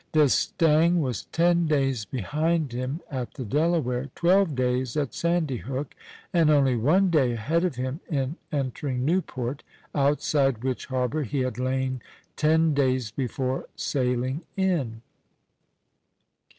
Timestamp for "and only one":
6.33-7.11